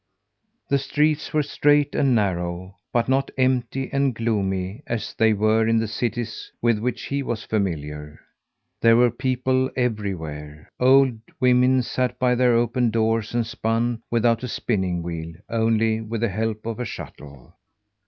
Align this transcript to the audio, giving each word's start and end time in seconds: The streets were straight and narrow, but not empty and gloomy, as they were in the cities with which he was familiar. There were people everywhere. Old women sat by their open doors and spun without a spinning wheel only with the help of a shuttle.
The 0.67 0.79
streets 0.79 1.31
were 1.31 1.43
straight 1.43 1.93
and 1.93 2.15
narrow, 2.15 2.75
but 2.91 3.07
not 3.07 3.29
empty 3.37 3.87
and 3.93 4.15
gloomy, 4.15 4.81
as 4.87 5.13
they 5.13 5.31
were 5.31 5.67
in 5.67 5.77
the 5.77 5.87
cities 5.87 6.51
with 6.59 6.79
which 6.79 7.03
he 7.03 7.21
was 7.21 7.43
familiar. 7.43 8.19
There 8.81 8.95
were 8.95 9.11
people 9.11 9.69
everywhere. 9.75 10.69
Old 10.79 11.19
women 11.39 11.83
sat 11.83 12.17
by 12.17 12.33
their 12.33 12.53
open 12.55 12.89
doors 12.89 13.35
and 13.35 13.45
spun 13.45 14.01
without 14.09 14.41
a 14.41 14.47
spinning 14.47 15.03
wheel 15.03 15.33
only 15.49 16.01
with 16.01 16.21
the 16.21 16.29
help 16.29 16.65
of 16.65 16.79
a 16.79 16.85
shuttle. 16.85 17.53